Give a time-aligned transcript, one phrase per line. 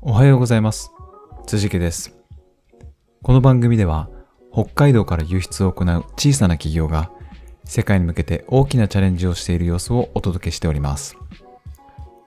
[0.00, 0.90] おはようございます。
[1.46, 2.16] 辻家です。
[3.22, 4.08] この番組では、
[4.52, 7.10] 北海道から輸出を行う小さな企業が、
[7.64, 11.16] 世界に向けて大きなチャレンジをしている様子をお届けしております。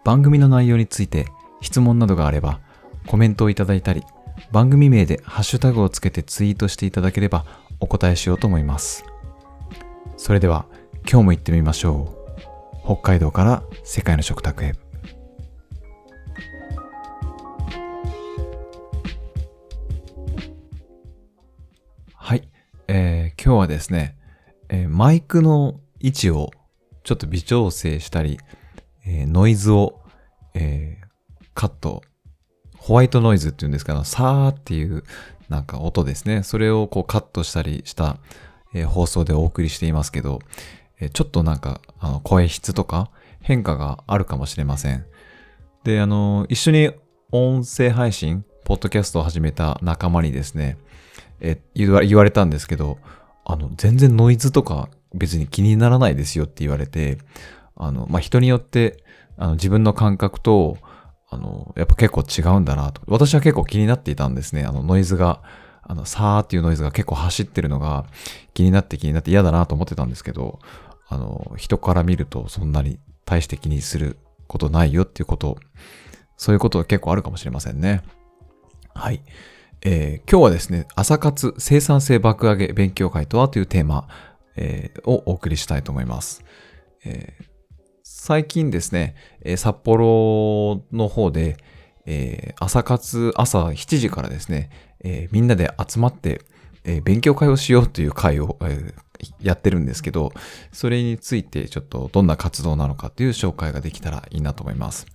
[0.03, 1.27] 番組の内容について
[1.61, 2.59] 質問などがあれば、
[3.07, 4.03] コメントをいただいたり、
[4.51, 7.45] 番組名でハッシュタグをつけてツイートしていただければ
[7.79, 9.05] お答えしようと思います。
[10.17, 10.65] それでは、
[11.09, 12.85] 今日も行ってみましょう。
[12.85, 14.80] 北海道から世界の食卓へ。
[22.93, 24.17] えー今日はですね、
[24.67, 26.51] えーマイクの位置を
[27.05, 28.37] ちょっと微調整したり、
[29.05, 30.01] えーノイズを、
[30.53, 30.99] え
[31.53, 32.03] カット、
[32.77, 35.05] ホワイトノイズっていうんですかね、サーっていう
[35.47, 36.43] なんか音ですね。
[36.43, 38.17] それをこうカットしたりした、
[38.73, 40.39] え放送でお送りしていますけど、
[40.99, 45.05] えちょっとなんかあの声質とか変化があるかもしれません。
[45.85, 46.91] で、あの、一緒に
[47.31, 50.77] 音声配信、ポッドキャストを始めた仲間にですね、
[51.41, 52.99] え言われたんですけど、
[53.45, 57.17] あの、全然ノイズとか別に気にならないですよって言われて、
[57.75, 59.03] あの、まあ、人によって、
[59.37, 60.77] あの、自分の感覚と、
[61.29, 63.01] あの、やっぱ結構違うんだなと。
[63.07, 64.63] 私は結構気になっていたんですね。
[64.63, 65.41] あの、ノイズが、
[65.81, 68.05] あの、さーっていうノイズが結構走ってるのが
[68.53, 70.59] 気になって気になって嫌だなと思ってたんですけど、
[71.07, 75.57] あの、人から見るとそんなに大して気にすることないよっていうこと、
[76.37, 78.03] そういうことが結構あるかもしれませんね。
[78.93, 79.21] はい。
[79.83, 84.07] えー今日はですね、朝活生産性爆上げ勉強会とはというテーマ、
[84.55, 86.43] えーをお送りしたいと思います。
[87.03, 87.51] えー
[88.03, 91.57] 最近ですね、え札幌の方で、
[92.05, 94.69] え朝活、朝7時からですね、
[95.03, 96.41] えみんなで集まって、
[96.83, 98.93] え勉強会をしようという会を、え
[99.39, 100.33] やってるんですけど、
[100.71, 105.07] それについてちょっとどんな活動なのかという紹介ができたらいいなと思います。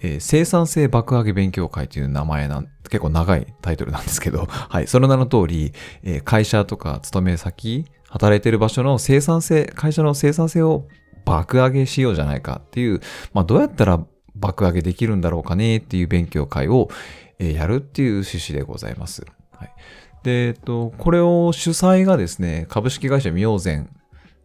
[0.00, 10.86] えー生産性爆上げ勉強会という名前なん、結構長いタイトルなんですけど、 はい、その名の通り、えー会社とか勤め先、働いてる場所の生産性、会社の生産性を
[11.24, 13.00] 爆上げしようじゃないかっていう、
[13.32, 16.88] まあどうやったら爆上げできるんだろうかねっていう勉強会を、
[17.38, 19.24] えーやるっていう趣旨でございます。
[19.52, 19.72] はい。
[20.22, 23.88] で、えっと、これを主催がですね、株式会社明善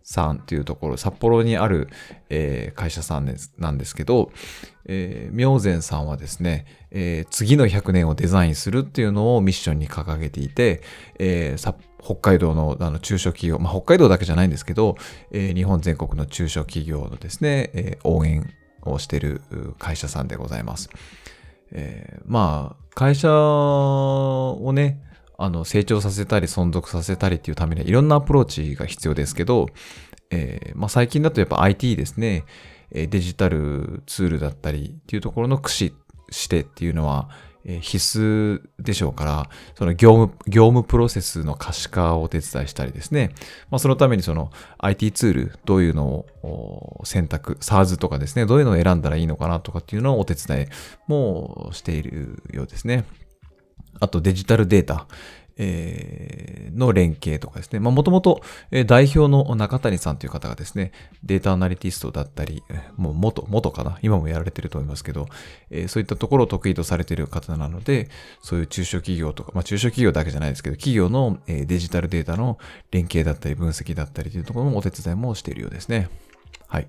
[0.05, 1.89] さんっていうところ、札幌にある、
[2.29, 4.31] えー会社さんですなんですけど、
[4.85, 10.81] えー明善さんはですね、えー次の100年をデザインするっていうのをミッションに掲げていて、
[11.19, 14.95] えー北海道のあの中小企業、まあ、北海道だけじゃないんですけど、
[15.31, 18.47] えー日本全国の中小企業のですね、えー応援
[18.83, 19.41] をしている
[19.79, 20.89] 会社さんでございます。
[21.71, 25.01] えーまあ、会社をね、
[25.37, 29.67] あの、成長させたり存続させたりっていうためにはいろんなアプローチが必要ですけど、
[30.31, 32.45] えーまあ最近だとやっぱ IT ですね、
[32.91, 35.93] えデジタルツールだったりっていうところの駆使
[36.29, 37.29] してっていうのは、
[37.67, 43.31] え必須でしょうから、その業務、業務プロセスの可視化をお手伝いしたりですね。
[43.71, 50.67] まあそのためにその IT ツール、どういうのを選択、SARS とかですね、どういうのを選んだらいいのかなとかっていうのをお手伝い
[51.07, 53.05] もしているようですね。
[53.99, 55.07] あとデジタルデータ、
[55.57, 57.79] えーの連携とかですね。
[57.79, 58.41] まあもともと
[58.87, 60.91] 代表の中谷さんという方がですね、
[61.23, 62.61] データアナリティストだったり、
[62.97, 63.97] もう元、元かな？
[64.01, 65.27] 今もやられてると思いますけど、
[65.69, 68.09] えーそういったところを得意とされている方なので、
[68.41, 72.57] そういう中小企業とか、まあ中小企業だけじゃないですけど、企業の、デジタルデータの
[72.91, 76.09] 連携だったり分析だったりというところもお手伝いもしているようですね。
[76.67, 76.87] はい。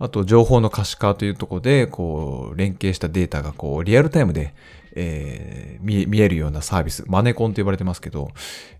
[0.00, 4.52] あと、情報の可視化というところで、こう、連携したデータが、こう、リアルタイムで、
[4.94, 8.30] えー見え見えるようなサービス、マネコンと呼ばれてますけど、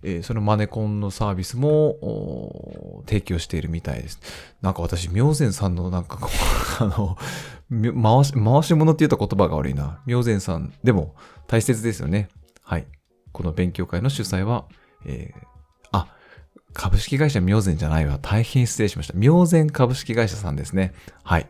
[0.02, 4.20] えーそのマネコンのサービスも提供しているみたいです。
[4.62, 6.30] なんか私、明善さんのなんかこう、
[6.82, 7.16] あの、
[7.70, 10.00] 回し、回し物って言うと言葉が悪いな。
[10.06, 11.14] 明善さん、でも
[11.46, 12.28] 大切ですよね。
[12.62, 12.86] はい。
[13.32, 14.64] この勉強会の主催は、
[15.04, 15.46] えー
[15.92, 16.08] あ、
[16.72, 18.18] 株式会社明善じゃないわ。
[18.20, 19.14] 大変失礼しました。
[19.16, 20.94] 明善株式会社さんですね。
[21.22, 21.46] はい。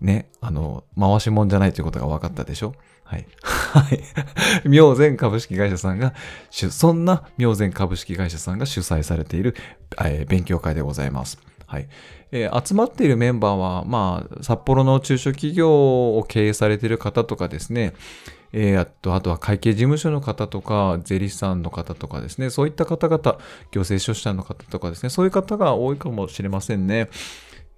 [0.00, 3.26] ね、あの、回し物じゃないということが分かったでしょはい。
[3.42, 4.00] はい。
[4.68, 6.14] 明善株式会社さんが、
[6.50, 9.54] そんな明善株式会社さんが主催されている、
[10.02, 11.38] えー勉強会でございます。
[11.66, 11.88] はい。
[12.32, 17.92] えー集まっているメンバーは、まあ、札幌の中小企業を経営されている方とかですね、
[18.52, 23.18] えーあと、あとは会計事務所の方とか、税理士さんの方とかですね、そういった方々、
[23.70, 27.08] 行政書士さんの方とかですね、そういう方が多いかもしれませんね。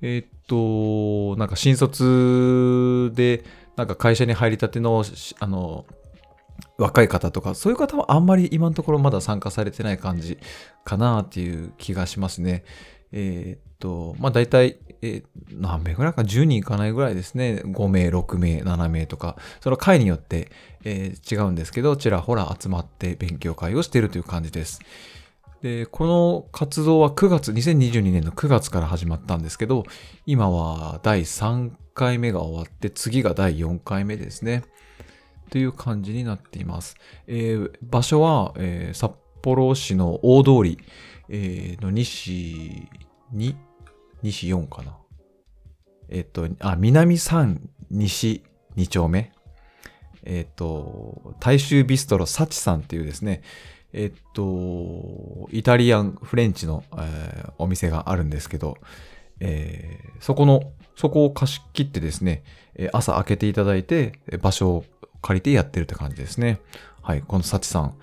[0.02, 3.44] えーっと、なんか新卒で、
[3.76, 5.04] なんか会社に入りたての、
[5.38, 5.84] あの、
[6.78, 10.38] 若い方とか、そういう方はあんまり今のところまだ参加されてない感じ
[10.84, 12.64] かなっていう気がしますね。
[13.12, 17.62] えー、っと、まあ大体、えー、何名ぐらいか、10人いかないぐらいですね。
[17.64, 20.50] 5名、6名、7名とか、その会によって、
[20.84, 24.80] えー、違うんですけど、ちらほら集まって勉強会をしているという感じです。
[25.66, 29.82] で、この活動は9月、2022年の9月から始まったんですけど、
[30.24, 34.62] 今は第3回目が終わって、次が第4回目ですね。
[35.50, 36.96] という感じになっています。
[37.26, 39.10] えー、場所は、えー、札
[39.42, 40.78] 幌市の大通り、
[41.28, 42.88] えー、の西
[43.34, 43.56] 2、
[44.22, 44.96] 西4かな。
[46.08, 47.58] えっ、と、あ、南3
[47.90, 48.44] 西
[48.76, 49.32] 2丁目。
[50.22, 53.42] えっ、と、大衆ビストロサチさんっていうですね、
[53.98, 58.76] えっと、イタリアン、フレンチの、えー、お店があるんですけど、
[59.40, 62.44] えー、そこの、そこを貸し切ってですね、
[62.92, 64.84] 朝開けていただいて、場所を
[65.22, 66.60] 借りてやってるって感じですね。
[67.00, 67.94] はい、このサチさん、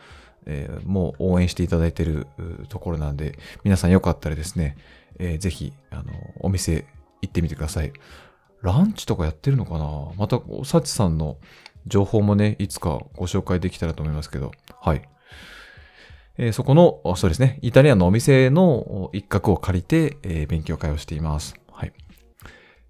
[0.48, 2.26] えー、もう応援していただいてる
[2.70, 4.78] ところなんで、皆さんよかったらですね、
[5.20, 6.88] えー、ぜひ、あの、お店
[7.22, 7.94] 行ってみてください。
[8.64, 10.12] ランチとかやってるのかな？
[10.18, 11.38] また、サチさんの
[11.86, 14.52] 情報もね、いつかご紹介できたらと思いますけど、
[14.82, 15.08] はい。
[16.38, 21.56] えー、そこの、そうですね、イタリアンのお店の一角を借りて、えー、勉強会をしています。
[21.72, 21.94] はい。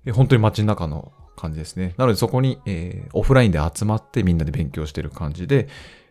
[0.05, 1.93] えー、本当に街の中の感じですね。
[1.97, 5.67] なのでそこに、えー、オフラインで集まってみんなで勉強してる感じで、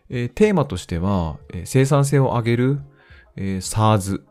[0.09, 2.81] えー、テーマとしては、えー、生産性を上げる、
[3.35, 4.21] えー、SARS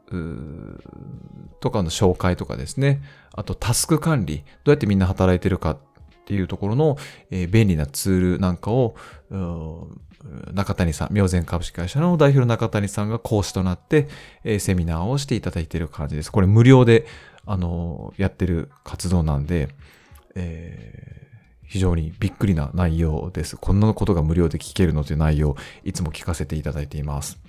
[1.61, 3.03] とかの紹介とかですね。
[3.35, 4.45] あとタスク管理。
[4.65, 5.77] どうやってみんな働いてるか
[6.23, 6.97] っていうところの、
[7.31, 8.95] えー、便利なツールなんかを、
[10.53, 14.09] 中谷さん、明前株式会社の代表の中谷さんが講師となって、
[14.45, 16.31] えー、セミナーをしていただいている感じです。
[16.31, 17.07] これ無料で、
[17.45, 19.69] あのー、やってる活動なんで、
[20.37, 23.57] えー、非常にびっくりな内容です。
[23.57, 27.41] こんなことが無料で聞けるのという内容、いつも聞かせていただいています。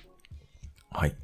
[0.90, 1.14] はい。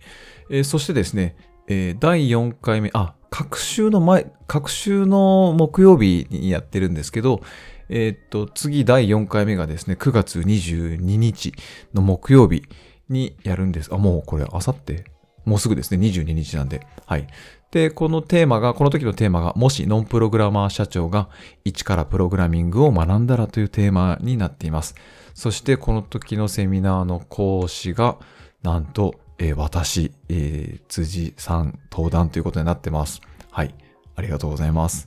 [0.50, 1.36] えー、そしてですね、
[1.66, 7.40] えー、第4回目、あ、各週の前、各週の木曜日にやってるんですけど、
[7.88, 11.52] えー、っと、次第4回目がですね、9月22日
[11.94, 12.64] の木曜日
[13.08, 13.94] にやるんです。
[13.94, 15.04] あ、もうこれ、あさって
[15.44, 16.86] もうすぐですね、22日なんで。
[17.06, 17.26] はい。
[17.70, 21.28] で、このテーマが、この時のテーマが、もしノンプログラマー社長が
[21.64, 24.94] 一からプログラミングを学んだらというテーマになっています。
[25.34, 28.18] そして、この時のセミナーの講師が、
[28.62, 33.22] なんと、えー、私、えー、辻さん登壇ということになってます。
[33.50, 33.74] はい。
[34.14, 35.06] ありがとうございます。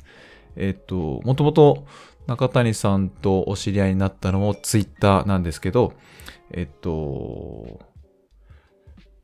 [0.56, 1.86] えー、っと、もともと、
[2.26, 5.94] 中谷さんとお知り合いになったのもツイッターなんですけど、
[6.52, 7.80] えっと、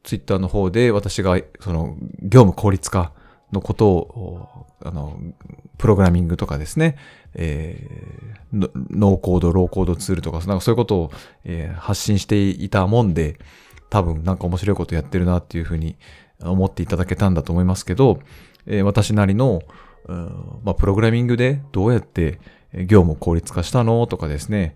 [0.03, 3.11] ツイッターの方で私がその業務効率化
[3.51, 5.17] のことを、あの、
[5.77, 6.97] プログラミングとかですね、
[7.33, 11.11] えー、ノーコード、ローコードツールとか、なんかそういうことを、
[11.45, 13.39] えー、発信していたもんで、
[13.89, 15.97] 多分なんか面白いことやってるなっていうふうに
[16.41, 18.19] 思っていただけたんだと思いますけど、
[18.65, 19.61] えー、私なりの、
[20.63, 22.39] まあ、プログラミングでどうやって、
[22.73, 24.75] 業務を効率化したのとかですね、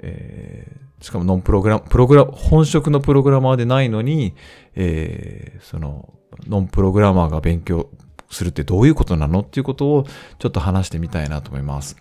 [0.00, 4.34] えー、しかもノンプログラム、プログラ本職のプログラマーでないのに、
[4.74, 6.12] えー、その、
[6.46, 7.88] ノンプログラマーが勉強
[8.30, 10.04] するってどういうことなのっていうことを
[10.38, 11.96] ちょっと話してみたいなと思います。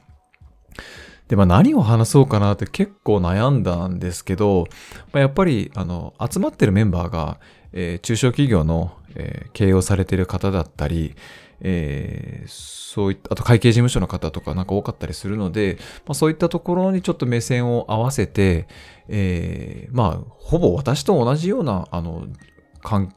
[1.27, 4.65] で、まあ何を話そうかなって結構悩んだんですけど、
[5.11, 7.39] まあ、やっぱり、あの、集まってるメンバーが、
[7.73, 11.15] えー、中小企業の、えー、経営をされている方だったり、
[11.59, 18.67] えー、そういった、あと会計事務所の方とかなんか多かったりするので、まあ、そういったところにちょっと目線を合わせて、
[19.07, 22.27] えー、まあ、ほぼ私と同じような、あの、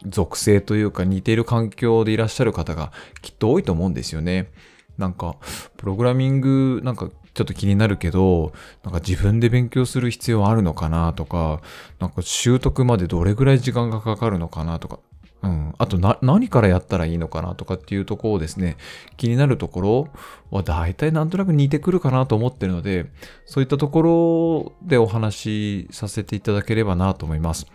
[0.07, 4.50] 属性というか似ている環境でいらっしゃる方がきっと多いと思うんですよね。
[4.99, 5.37] なんか、
[5.76, 11.60] プログラミングなんかちょっと気になるけど、なんか自分で勉強する必要あるのかなとか、
[11.99, 14.99] なんか習得までどれぐらい時間がかかるのかなとか、
[15.42, 15.75] うん。
[15.78, 18.76] あとな、何からやったらいいのかなとかっていうところをですね、
[19.16, 20.08] 気になるところ
[20.50, 23.06] は大体なんとなく似てくるかなと思ってるので、
[23.46, 27.66] そういったところでお話しさせていただければなと思います。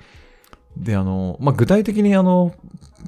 [0.77, 2.53] で、あの、まあ、具体的にあの、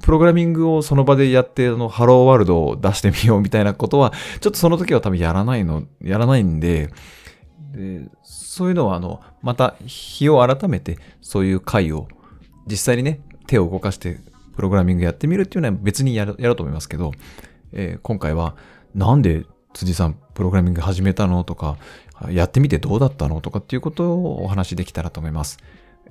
[0.02, 6.90] プログラミングをその場でやって、あの、ハローワールドを出してみようみたいなことは、ちょっとその時は多分やらないの、やらないんで、
[7.72, 12.08] で、そういうのはあの、また日を改めて、そういう回を、
[12.66, 14.20] 実際にね、手を動かして
[14.56, 17.12] プログラミングやってみるっていうのは別にやるやると思いますけど、
[17.72, 18.56] えー、今回は
[18.94, 21.78] なんで辻さんプログラミング始めたのとか、
[22.30, 25.58] やってみてどうだったのとかっていうことをお話しできたらと思います。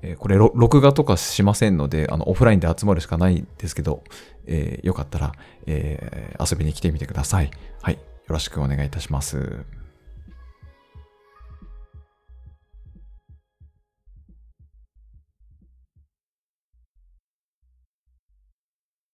[0.02, 4.04] えー、これ録画とかしませんので、あの、オフラインで集まるしかないんですけど、
[4.46, 5.34] えー、よかったら、
[5.66, 7.52] えー、遊びに来てみてください。
[7.82, 7.94] はい。
[7.96, 9.66] よろしくお願いいたします。